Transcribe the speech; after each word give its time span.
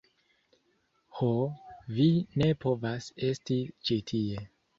Ho, 1.19 1.27
vi 1.99 2.07
ne 2.43 2.49
povas 2.65 3.11
esti 3.29 3.61
ĉi 3.91 4.01
tie 4.15 4.43